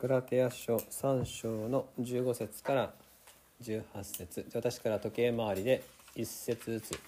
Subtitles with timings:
[0.00, 2.94] グラテア書3章の15節から
[3.62, 5.82] 18節私から時計回りで
[6.16, 7.00] 1節ずつ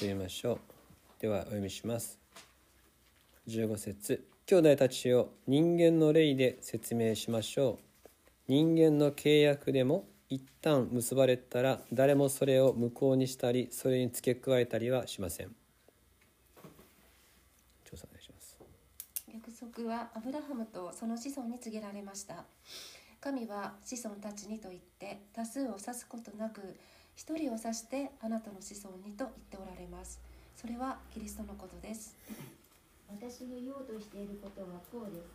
[0.00, 0.58] 読みましょう。
[1.20, 2.18] ではお読みします。
[3.46, 4.24] 15節。
[4.46, 7.92] 兄弟たちを人間の霊で説明しましょう。
[8.48, 15.48] 人間の契約でも一旦結ばれたら誰もそれを無効にしたりそれに付け加えたりはしません
[17.84, 18.56] 調査お願いします
[19.82, 22.44] 約はアブラハムとその子孫に告げられました。
[23.20, 26.62] 神は子孫たちにと言って多数を指すことなく
[27.16, 30.20] 一人を指してあなたの子孫にと言っておられます。
[30.54, 32.14] それはキリストのことです。
[33.10, 35.34] 私の言おうとしていることはこうです。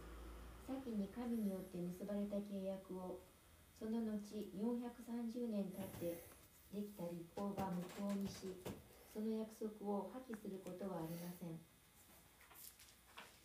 [0.64, 3.20] 先に神によって結ばれた契約を
[3.80, 4.16] その後
[4.56, 6.24] 430年経って
[6.74, 8.56] できた立法が無効にし
[9.14, 11.77] その約束を破棄することはありません。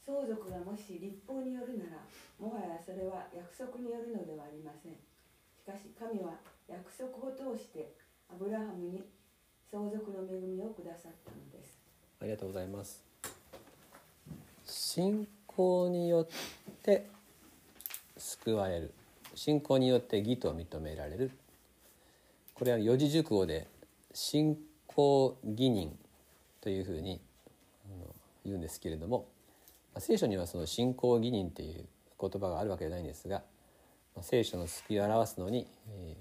[0.05, 2.03] 相続がもし立法によるなら
[2.39, 4.93] もはやそれは約束によるのではありません。
[4.93, 6.35] しかし神は
[6.69, 7.95] 約束を通して
[8.29, 9.03] アブラハムに
[9.71, 11.79] 相続の恵みをくださったのです。
[12.21, 13.03] ありがとうございます。
[14.65, 16.27] 信仰によっ
[16.83, 17.07] て
[18.17, 18.93] 救われる。
[19.35, 21.31] 信仰によって義と認められる。
[22.55, 23.67] これは四字熟語で
[24.13, 25.97] 信仰義人
[26.61, 27.21] というふうに
[28.45, 29.27] 言うんですけれども
[29.99, 31.87] 聖書にはその信仰義人という
[32.21, 33.43] 言葉があるわけではないんですが
[34.21, 36.17] 聖書の救いを表すのに、え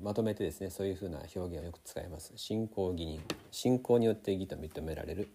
[0.00, 2.32] ー、まとめてですねそういうふうな表現をよく使います。
[2.36, 3.20] 信仰義人。
[3.50, 5.28] 信仰によって義と認められる。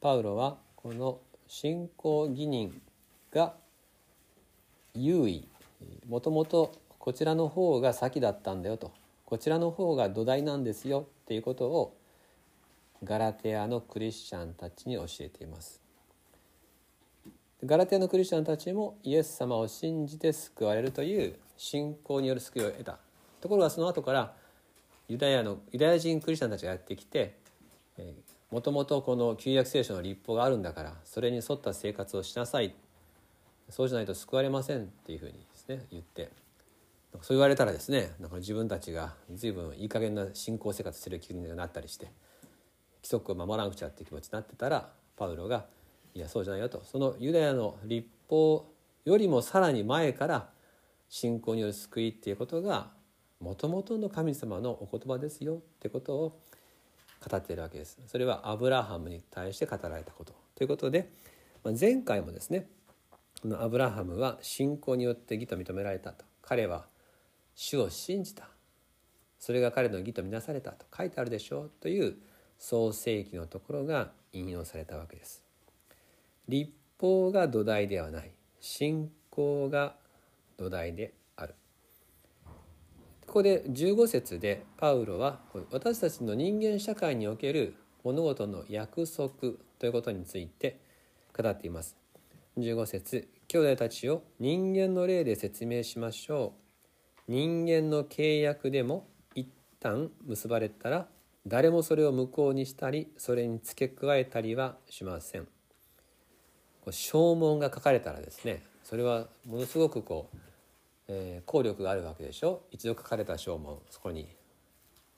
[0.00, 2.80] パウロはこの信仰義人
[3.30, 3.54] が
[4.94, 5.46] 優位。
[6.08, 8.92] もともとこちらの方が先だったんだよと。
[9.26, 11.96] こちらの方が土台なんですよっていうことを
[13.04, 15.80] ガラテアのクリスチャンたちに教えています。
[17.64, 22.98] ガラテアのクリスチャンたちもイエス様を信じて救われるという信仰による救いを得た。
[23.40, 24.34] ところがその後から
[25.08, 27.36] ユダヤのユダヤ人クリスチャンたちがやってきて
[28.50, 32.74] もともとこの旧約聖書の立法があるんだからそれに沿った生活をしなさい。
[33.70, 36.30] そうじゃないと救われませんっていうふうにですね言って。
[37.22, 42.08] そう言われたらですねなんか自分たちが随分いい加減な信仰生活してる気になったりして
[43.08, 45.64] 規則を守らなくちゃって気持ちになってたらパウロが
[46.14, 46.82] 「いやそうじゃないよ」と。
[46.84, 48.66] そのユダヤの立法
[49.06, 50.50] よりもさらに前から
[51.08, 52.92] 信仰による救いっていうことが
[53.40, 56.40] もともとの神様のお言葉ですよってことを
[57.26, 57.98] 語っているわけです。
[58.06, 61.10] それはアブラハムに対して語られたことということで
[61.78, 62.68] 前回もですね
[63.40, 66.26] このアブラハムは信仰によって義と認められたと。
[66.42, 66.86] 彼は
[67.54, 68.50] 主を信じた。
[69.38, 72.18] それが彼の義とみなされたと書いてあるでしょうという
[72.58, 75.42] 創世記のところが引用されたわけです。
[76.48, 78.30] 立法が土台ではない。
[78.60, 79.94] 信仰が
[80.56, 81.54] 土台である。
[83.26, 89.28] ここで15節でパウロは私たちの人間社会における物事の約束
[89.78, 90.80] ということについて
[91.36, 91.96] 語っています。
[92.56, 96.54] 15節兄弟たちを人間の例で説明しましょ
[97.28, 97.32] う。
[97.32, 99.46] 人間の契約でも一
[99.78, 101.06] 旦結ばれたら
[101.48, 105.48] 誰もそれを無効にしたりそれに付け加えたりはしません。
[106.90, 110.36] 証文が書かれたらですねそれはものすごくこう、
[111.08, 112.62] えー、効力があるわけでしょ？
[112.70, 114.28] 一度書かれた証文そこに。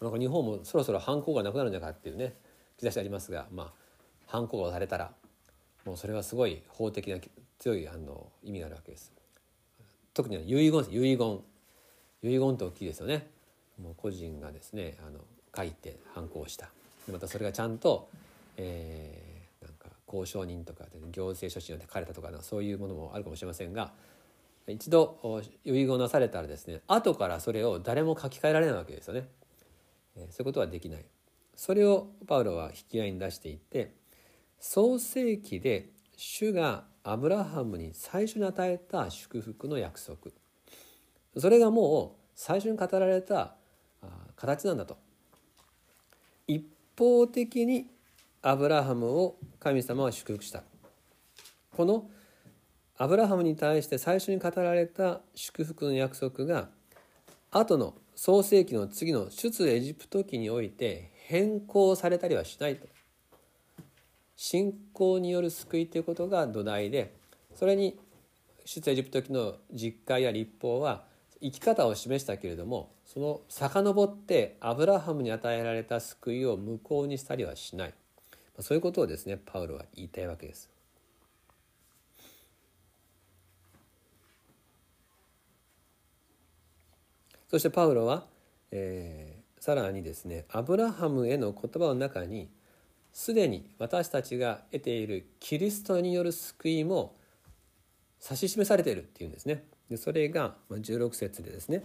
[0.00, 2.34] なんか日本もそろそろ犯行がなくなるんじゃないかっていうね
[2.80, 3.72] 兆しありますがまあ
[4.26, 5.12] 犯行がされたら
[5.84, 7.18] もうそれはすごい法的な
[7.58, 9.12] 強いあの意味があるわけです。
[10.14, 11.40] 特に遺言遺言。
[12.22, 13.28] 遺言って大きいですよね。
[13.80, 15.20] もう個人がですねあの
[15.56, 16.70] 書いて反抗した
[17.10, 18.08] またそれがちゃんと、
[18.56, 23.92] えー、なんか交渉人とかで行政書士によって書かれたとかそういうものもあるかもしれませんが
[24.66, 29.26] 一度遺言なされたらですね後からそれを誰も書き換えられないわけですよね。
[30.16, 31.04] えー、そういうことはできない。
[31.54, 33.92] それをパウロは引き合いに出していって
[34.58, 40.30] 創世記で主がアブラハムに最初に与えた祝福の約束
[41.36, 43.54] それがもう最初に語られた
[44.36, 44.96] 形なんだと
[46.50, 46.64] 一
[46.98, 47.86] 方的に
[48.42, 50.64] アブラハムを神様は祝福した。
[51.76, 52.10] この
[52.98, 56.68] アブラハムに対して最初に語られた祝福の約束が
[57.52, 62.88] 後の創世紀の次の出エジプト記において変更されたりはしないと。
[64.34, 67.14] 信仰による救いということが土台で
[67.54, 67.96] それに
[68.64, 71.04] 出エジプト記の実会や立法は
[71.42, 77.94] 生き方を示したけれどもその遡ってアブラハムに与えられた救いを無効にしたりはしない
[78.60, 80.68] そういうことをですねパウロは言いたいわけです。
[87.50, 88.26] そしてパウロは、
[88.70, 92.48] えー、さらにですねアブラハムへの言葉の中に
[93.12, 97.16] すでに私たちが得ているキリストによる救いも
[98.22, 99.64] 指し示されているっていうんですね。
[99.90, 101.84] でそれが16節でですね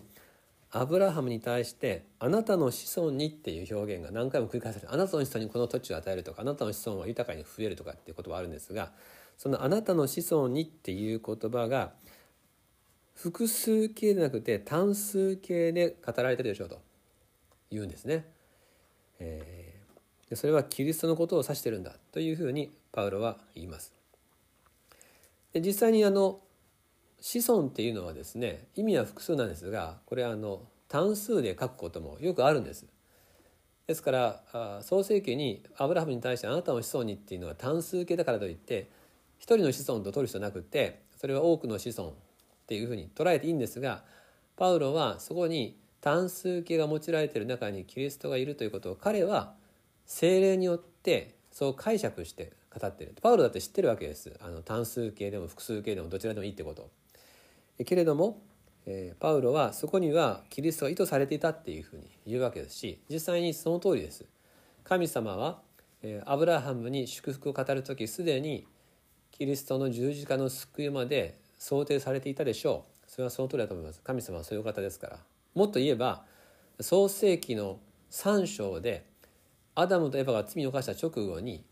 [0.71, 8.93] アブラハムに対して「あなたの子孫に」っていう表現が何回も繰り返されて「あなたの子孫にこの土地を与える」とか「あなたの子孫は豊かに増える」とかっていう言葉あるんですが
[9.37, 11.93] その「あなたの子孫に」っていう言葉が
[13.15, 16.79] 複数形でなくて単数形で語られてるでしょうと
[17.71, 18.25] 言うんですね。
[19.19, 23.93] えー、でそれはキリストのことを指してるんだというふうにパウロは言います。
[25.53, 26.41] で実際にあの
[27.19, 32.85] 子孫っていうのはですね意味は複数なんですがこれはあの単数で書くこともよくあるんです。
[33.87, 38.89] ですから創世記にアブラハムに対して「あなたの子孫に」っていうのは単数形だからといって
[39.37, 42.13] 一人の子孫と取る人なくてそれは多くの子孫っ
[42.67, 44.03] ていうふうに捉えていいんですが
[44.55, 49.55] パウロはそこに単数形が用いられている中にキリストがいるということを彼は
[50.05, 53.15] 精霊によってそう解釈して語ってる。
[53.21, 54.33] パウロだって知ってるわけです。
[54.41, 56.89] あの単数形でも複数形でもどちらでもいいってこと。
[57.83, 58.41] けれども、
[59.19, 64.25] パウロはそこにはキリストが意図されていたっていうふうに言うわけですし実際にその通りです。
[64.83, 65.61] 神様は、
[66.25, 68.67] アブラハムに祝福を語る時すでに
[69.31, 73.09] キリストの十字架の救いまで想定されていたでしょう。
[73.09, 74.01] それはその通りだと思います。
[74.01, 75.19] 神様はそういう方ですから。
[75.55, 76.25] もっと言えば
[76.79, 77.79] 創世紀の
[78.11, 79.05] 3章で
[79.73, 81.65] アダムとエヴァが罪を犯した直後に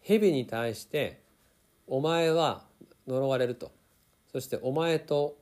[0.00, 1.22] 蛇に対して
[1.88, 2.64] 「お前は
[3.06, 3.72] 呪われる」と。
[4.30, 5.36] そして「お前と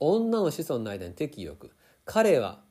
[0.00, 2.62] 女の子孫の間に敵意を置く」彼は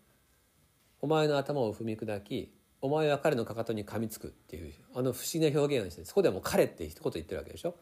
[1.02, 7.75] お前の頭を踏み砕きお前は彼のかかとに噛みつくっていうあの不思議な表現をしてそこではもう彼って一言言ってるわけでしょ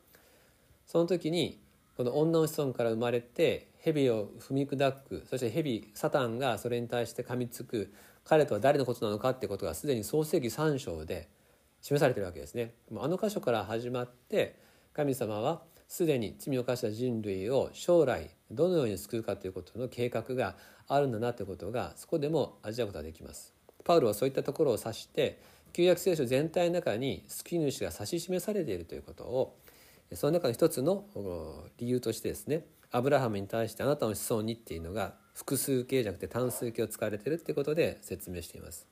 [0.86, 1.60] その時に
[1.98, 7.94] この女の子孫から生まれて蛇を踏み砕くそして蛇サタンがそれに対して噛みつく
[8.24, 11.30] 彼とは誰のことなのかってことがすでに創世紀3章で
[11.82, 12.76] 示されてるわけですね。
[12.96, 14.60] あの箇所から始まって
[14.94, 20.56] 神様はすでに罪を犯した人類を将来どのように救うかということの計画が
[20.88, 23.54] あるんだなということがそこでも味わうことができます。
[23.84, 25.42] パウロはそういったところを指して
[25.74, 29.58] 旧約聖書全体の中に救い主が指し示されているということを
[30.14, 31.04] その中の一つの
[31.78, 38.88] 理由としてですねアブラハムに対してあなたの子孫にっていうのが複数形じゃなくて単数形を使われているっていうことで説明しています。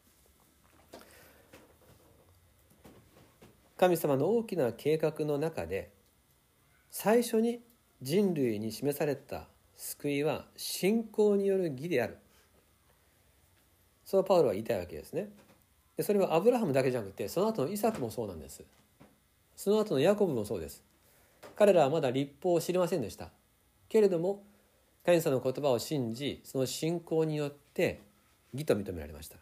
[3.78, 5.98] 神様の大きな計画の中で
[6.92, 7.62] 最初に
[8.02, 12.18] 人類に示された救いは信仰による義である。
[14.06, 15.30] そうパウロは言いたいわけですね。
[15.96, 18.64] でそれはアブラハムだけじゃなくてその後のイサクもそうなんです。
[19.56, 20.84] その後のヤコブもそうです。
[21.56, 23.30] 彼らはまだ立法を知りませんでした。
[23.88, 24.44] けれども
[25.06, 28.02] 神様の言葉を信じその信仰によって
[28.54, 29.38] 義と認められました。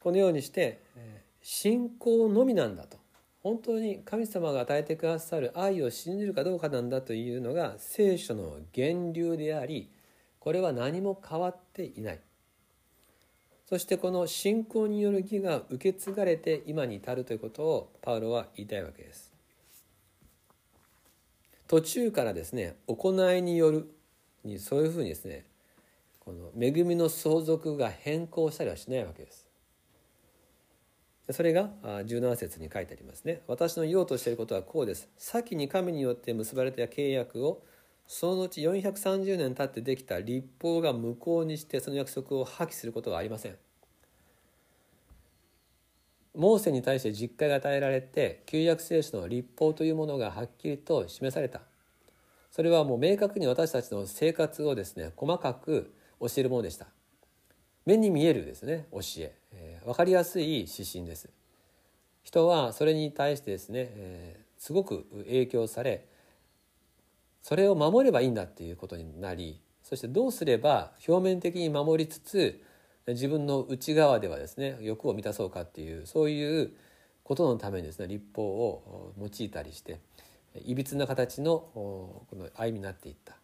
[0.00, 0.82] このようにして
[1.40, 2.97] 信仰のみなんだと。
[3.42, 9.90] 本当に神様が与えてくださる愛を信じるかどうかなんだというのが聖書の源流であり
[10.40, 12.20] これは何も変わっていない
[13.68, 19.30] そしてこの信仰による義が受け継がれて今に至るということをパウロは言いたいわけです。
[21.66, 23.90] 途中からですね行いによる
[24.42, 25.44] にそういうふうにですね
[26.20, 29.47] この恵みの相続が変更したりはしないわけです。
[31.30, 33.42] それが17節に書いてありますね。
[33.46, 35.08] 私の言おうとしていることはこうです。
[35.18, 37.62] 先に神によって結ばれた契約を
[38.06, 43.56] その後430年経ってできた立法が無効にしてその約束を破棄することはありません。
[46.38, 51.62] モーセに対して実戒が与えられて旧約聖書の立法というものがはっきりと示された
[52.52, 56.86] それはもう明確に私たちの生活をですね細かく教えるものでした
[57.88, 59.34] 目に見えるですね教え。
[59.52, 61.30] えー、分かりやすい指針です。
[62.22, 66.04] 人はそれに対してですね、えー、すごく影響され
[67.42, 72.62] それを守ればいいんだっていうことになりそしてどうすれば表面的に守りつつ
[73.06, 76.72] 自分の内側ではですね欲を満たそうかっていうそういう
[77.24, 79.98] ことのためにですね立法を用いたりして
[80.66, 83.36] いびつな形のこの歩みになっていった。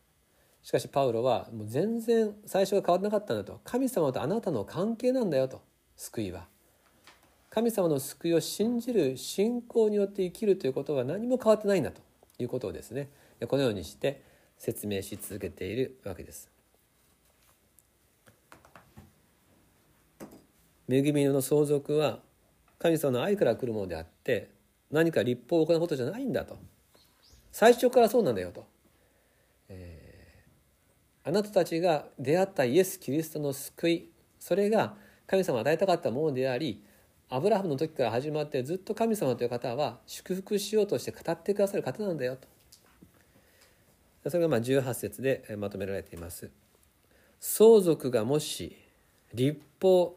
[0.65, 3.61] しかしパウロはもう全然最初は変わらなかったんだと。
[3.65, 5.63] 神様とあなたの関係なんだよと。
[5.97, 6.49] 救いは。
[7.51, 12.01] 神様の救いを信じる信仰によって生きるということは何も変わってないんだと。
[12.39, 13.11] いうことをですね
[13.47, 14.23] このようにして
[14.59, 16.51] 説明し続けているわけです。
[20.89, 22.19] 恵みの相続は
[22.79, 24.51] 神様の愛から来るものであって
[24.91, 26.59] 何か立法を行うことじゃないんだと。
[27.53, 28.67] 最初からそうなんだよと、
[31.25, 34.95] あなたたちが出会ったイエス・キリストの救いそれが
[35.27, 36.85] 神様が与えたかったものであり
[37.31, 42.47] アブラハムの時から始まってずっと神様という方は祝福しようとして語ってくださる方なんだよと。
[44.31, 46.51] それがまあ18節でまとめられています。
[47.41, 48.77] 相続がもし
[49.35, 50.17] 立法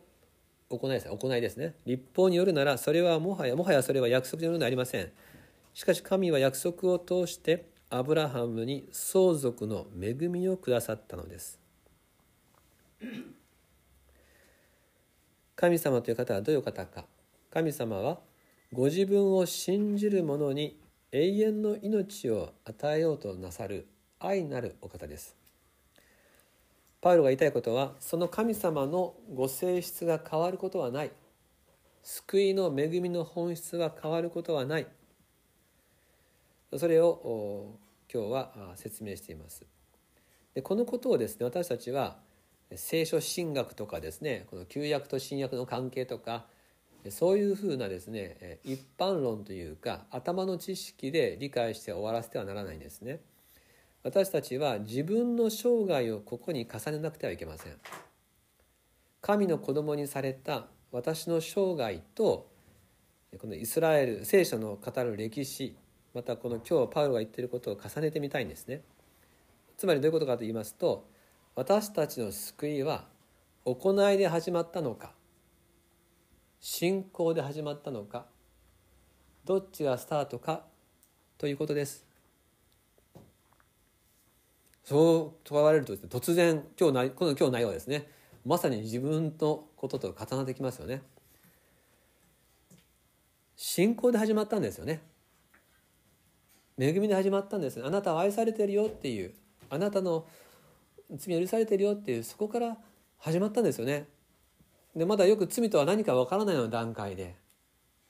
[0.70, 1.76] 行いです行いですね。
[1.86, 5.10] 立法によるならそれはもはやもはやそれは約束によるのではありません。
[5.74, 11.58] しかし神は約束を通してアブラハムに相続の恵みをくださったのです。
[15.56, 17.06] 神様という方はどういう方か。
[17.50, 18.20] 神様は
[18.74, 20.78] ご自分を信じる者に
[21.14, 23.88] 永遠の命を与えようとなさる
[24.20, 25.38] 愛なるお方です。
[27.00, 31.12] パウロが言いたいことはその神様のご性質が変わることはない。
[32.04, 34.88] 救いの恵みの本質が変わることはない。
[36.76, 37.78] それを
[38.14, 39.66] 今日は説明しています
[40.54, 42.18] でこのことをですね私たちは
[42.76, 46.46] 聖書神学とかですねこの旧約と新約の関係とか
[47.10, 53.22] そういうふうなですね一般論というか頭の知識で理解して終わらせてはならないんですね。
[54.04, 57.74] 私たちは自分の生涯をここに重ねなくてはいけません。
[59.22, 62.50] 神の子供にされた私の生涯と
[63.38, 65.76] このイスラエル聖書の語る歴史
[66.18, 68.82] またこの今日パウロが言ってることを重ねてみたいんですね。
[69.78, 71.08] つまりどういうことかと言いますと
[71.54, 73.06] 私たちの救いは
[73.66, 75.12] 行いで始まったのか
[76.60, 78.26] 信仰で始まったのか
[79.46, 80.64] どっちがスタートか
[81.38, 82.04] ということです。
[84.84, 88.10] そう問われると突然今日この今日内容はですね
[88.44, 91.04] まさに自分のことと重なってきますよね。
[93.56, 95.02] 信仰で始まったんですよね。
[96.80, 99.34] 恵みで始まったんですあなたは愛されてるよっていう
[99.70, 100.26] あなたの
[101.16, 102.78] 罪許されてるよっていうそこから
[103.18, 104.08] 始まったんですよね。
[104.96, 107.36] でまだよく罪とは何かわからないような段階で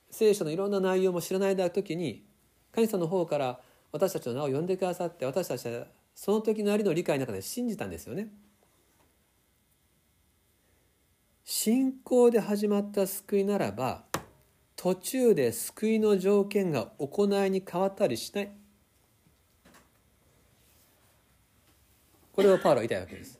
[0.10, 2.26] 聖書のいろんな内容も知らない時に
[2.72, 3.60] 神様の方から
[3.92, 8.30] 私たちの名を呼んでくださって私たちはその時のありの理解の中で信じたんですよね。
[11.44, 14.04] 信仰で始まった救いならば
[14.78, 18.52] 途中で救いの条件が行いに変わったりしない？
[22.32, 23.40] これをパウロは言いたいわけです。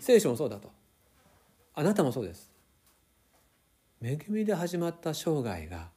[0.00, 0.70] 聖書もそうだと。
[1.74, 2.50] あなたもそうです。
[4.02, 5.90] 恵みで始まった生涯が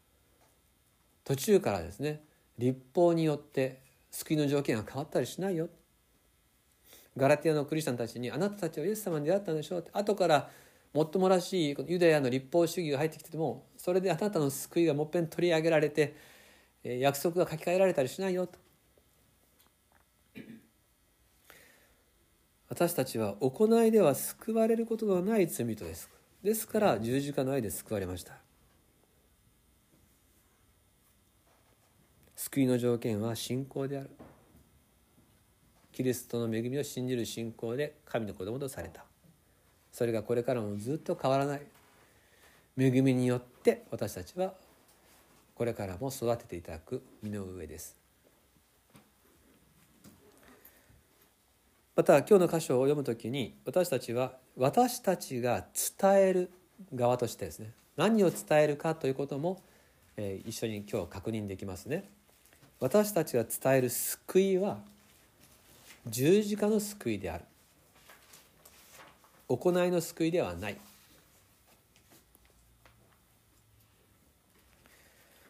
[1.23, 2.21] 途中からですね
[2.57, 3.79] 立法によって
[4.11, 5.69] 救いの条件が変わったりしないよ。
[7.15, 10.49] ガラティアのクリスチャンたちにあなたたちはイエス様に出会ったんでしょうって後から
[10.93, 16.15] もっともらしいユダヤの立法主義が入ってきててもそれであなたの救いがもっぺん取り上げられて
[16.85, 18.57] 約束が書き換えられたりしないよと。
[22.69, 26.09] 私たちは行いでは救われることのない罪人です。
[26.41, 28.37] ですから十字架の愛で救われました。
[32.37, 34.09] 救いの条件は信仰である。
[35.91, 39.03] キリストの恵みを信じる信仰で神の子供とされた。
[39.91, 41.61] それがこれからもずっと変わらない。
[42.77, 44.53] 恵みによって私たちは
[45.55, 47.95] これからも育てていただく身の上です。
[51.95, 55.63] また今日の箇所を読むときに私たちは私たちが
[56.01, 56.51] 伝える
[56.95, 59.61] 側としてですね何を伝えるかということも、
[60.17, 62.09] えー、一緒に今日確認できますね。
[62.79, 64.79] 私たちが伝える救いは
[66.07, 67.43] 十字架の救いである。
[69.47, 70.77] 行いの救いではない。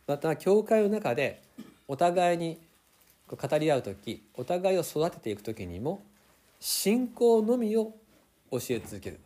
[0.08, 1.42] また教会の中で
[1.88, 2.60] お互いに
[3.28, 6.02] 語り合う時お互いを育てていく時にも
[6.60, 7.94] 信仰のみを
[8.52, 9.20] 教え続ける。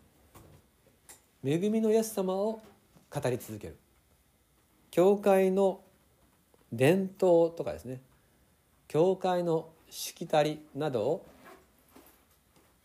[1.46, 2.62] 恵みのイエス様を
[3.10, 3.78] 語り続ける。
[4.90, 5.80] 教会の
[6.72, 8.02] 伝統とかですね。
[8.88, 11.26] 教会のしきたりなどを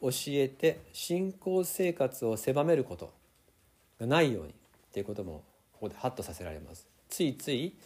[0.02, 3.12] 教えて信仰生活を狭めること
[4.00, 4.52] がないようにっ
[4.92, 6.91] ていうこともここでハッとさせられます。
[7.12, 7.76] ついつい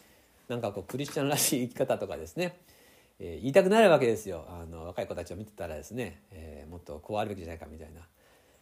[0.47, 2.61] なんかこうクリスチャンらしい生き方とかですね。
[3.18, 4.45] えー、言いたくなるわけですよ。
[4.49, 7.88] あの若い子たちを見てたらですね、えー、もっとこうあるべきじゃないかみたい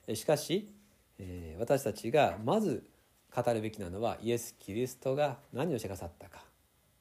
[0.08, 0.14] な。
[0.14, 0.72] しかし、
[1.18, 2.82] えー、私たちがまず
[3.34, 6.42] 語るべきなのはイエス・キリストが何をしてくださったか。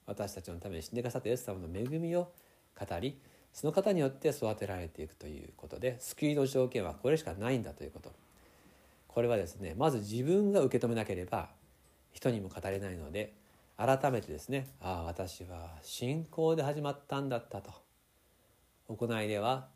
[0.08, 2.34] 私たちのために死んでくださったイエス様の恵みを
[2.77, 3.17] 語り
[3.53, 8.12] その方によって育てられていくということで救いの条件はこれしかないんだということ。
[9.08, 11.50] これはですねまず自分が受け止めなければ
[12.12, 13.34] 人にも語れないので
[13.77, 17.71] 改めてですねああ私は信仰で始まったんだったと。
[18.87, 19.67] 行いでは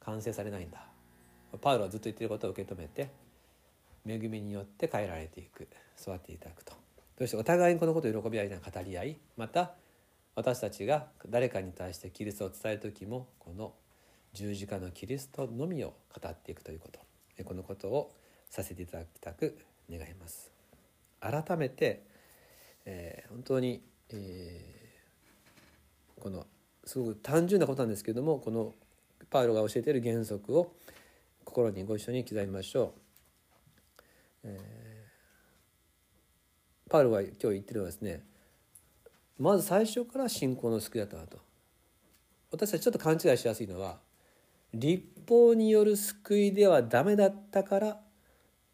[0.00, 0.86] 完成されないんだ。
[1.60, 3.10] パウロはずっと言ってることを受け止めて
[4.06, 5.68] 恵みによって変えられていく。
[6.00, 6.72] 育っていただくと。
[7.18, 9.72] そしてお互いにこのことを喜び合いながら語り合いまた
[10.34, 13.74] 私たちが誰かに対してキリストを伝える時もこの
[14.32, 17.00] 十字架のキリストのみを語っていくということ。
[17.44, 18.14] このことを
[18.48, 19.58] させていただきたく
[19.90, 20.52] 願います。
[21.20, 22.06] 改めて、
[22.84, 26.46] えー、本当に、えー、この
[26.84, 28.74] すごく単純なことなんですけどもこの
[29.30, 30.72] パウロが教えている原則を
[31.44, 33.00] 心にご一緒に刻みましょう。
[34.44, 38.24] えー、パウロが今日言ってるのはですね
[39.38, 41.38] まず最初から信仰の救いだったなと
[42.50, 43.98] 私たちちょっと勘違いしやすいのは
[44.72, 48.00] 立法による救いではダメだったから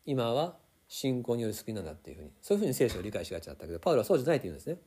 [0.05, 0.57] 今は
[0.89, 2.31] 信仰による救いなんだっていうふうに。
[2.41, 4.79] そういうふうに聖書を理解しがちだったけどパウロはそうじゃないっていうんですね。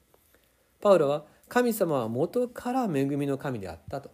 [0.81, 4.11] パウロは神様は元から恵みの神であったと。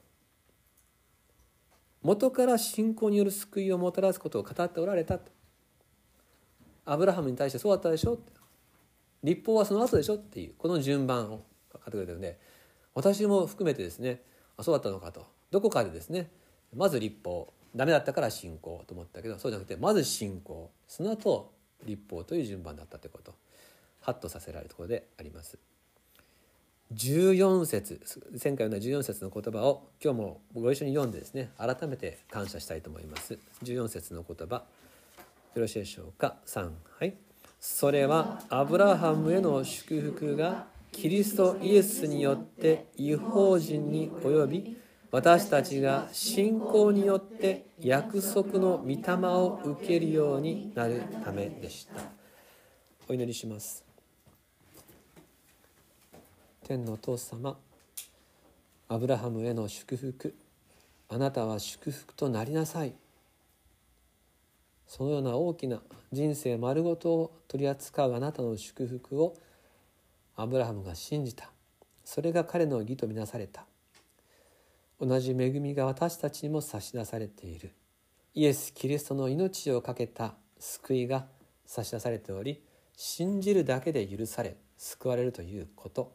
[2.01, 5.32] 元から信仰による救いをもたらすことを語っておられたと。
[6.86, 8.20] アブラハムに対してそうだったでしょ
[9.24, 12.39] 立法はその後でしょっていうこの順番を語ってくれてるんで
[12.94, 14.22] 私も含めてですね
[14.56, 15.25] あそうだったのかと。
[15.50, 16.30] どこかでですね
[16.75, 17.51] まず立法。
[17.75, 20.72] ダメだったから信仰と思ったけどそうじゃなくてまず信仰。
[20.88, 21.55] その後
[21.86, 23.34] 立法という順番だったということ。
[24.01, 25.58] ハッとさせられるところであります。
[26.94, 28.00] 14節
[28.44, 33.39] 前回の14節の言葉を今日もご一緒に読んでですね改めて感謝したいと思います。
[33.63, 34.56] 14節の言葉。
[35.56, 37.15] よろしいでしょうか？3はい。
[37.60, 44.77] それはアブラハムへの祝福がキリストイエスによって違法人に及び
[45.12, 51.94] 私たちが信仰によって約束の御霊を受けるようになるためでした。
[53.08, 53.84] お祈りします。
[56.68, 57.56] 天のお父様
[58.88, 60.36] アブラハムへの祝福
[61.08, 62.94] あなたは祝福となりなさい。
[64.88, 69.36] そのような大きな人生丸ごとを取り扱うあなたの祝福を
[70.36, 71.51] アブラハムが信じた。
[72.03, 73.66] それが彼の義とみなされた。
[75.00, 77.74] 同じ恵みが私たちにも差し出されている。
[78.34, 81.25] イエス・キリストの命を懸けた救いが
[81.66, 82.62] 差し出されており
[82.96, 86.14] 信じるだけで許され救われるということ。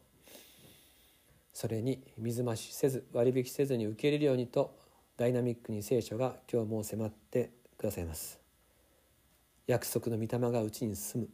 [1.53, 4.79] それに水増しせず割引せずに受け入れるようにと
[5.16, 8.40] ダイナミックに聖書が今日も迫ってくださいます。
[9.66, 11.31] 約束の御霊がうちに住む。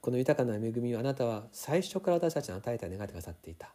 [0.00, 3.74] この豊かな恵みをあなたは最初から私たちに与えた願ってくださっていた。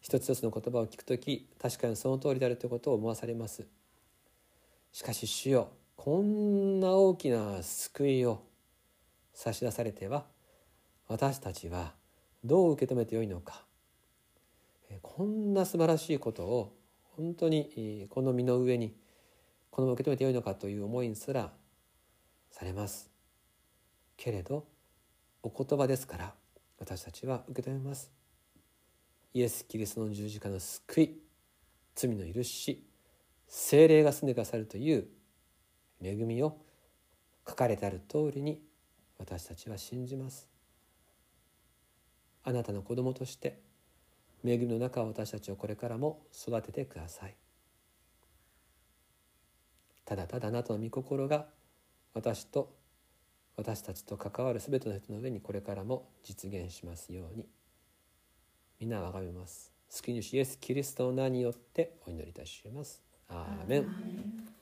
[0.00, 3.66] 一つ一つの言葉を聞くとき確かにその通りであるということを思わされます。
[4.92, 8.42] しかし主よこんな大きな救いを
[9.34, 10.24] 差し出されては
[11.08, 11.92] 私たちは
[12.44, 13.64] どう受け止めてよいのか。
[15.02, 16.74] こんな素晴らしいことを
[17.16, 18.94] 本当にこの身の上に
[19.70, 21.52] このまま受け止めてよいのかという思いにすら
[22.50, 23.10] されます。
[24.16, 24.66] けれど
[25.42, 26.34] お言葉ですから
[26.78, 28.17] 私たちは受け止めます。
[29.34, 31.18] イエス・キリストの十字架の救い
[31.94, 32.84] 罪の許し
[33.46, 35.08] 精霊が住んでくださるという
[36.02, 36.58] 恵みを
[37.46, 38.62] 書かれてある通りに
[39.18, 40.48] 私たちは信じます。
[42.44, 43.60] あなたの子供として
[44.44, 47.34] 恵みの中を私たちをこれからも育ててください。
[50.04, 51.46] ただただあなたの御心が
[52.14, 52.74] 私と
[53.56, 57.46] 私たちと関わる全ての人の上にこれからも実現しますように。
[58.80, 59.72] 皆をあがめます。
[59.88, 63.02] 救い主イエス・キリストの名によってお祈りいたします。
[63.28, 64.57] アーメン。